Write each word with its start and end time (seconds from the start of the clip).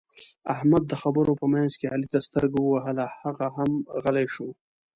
احمد 0.53 0.83
د 0.87 0.93
خبرو 1.01 1.33
په 1.41 1.45
منځ 1.53 1.71
کې 1.79 1.85
علي 1.93 2.07
ته 2.13 2.19
سترګه 2.27 2.57
ووهله؛ 2.61 3.05
هغه 3.23 3.47
هم 3.57 3.71
غلی 4.03 4.25
شو. 4.33 4.49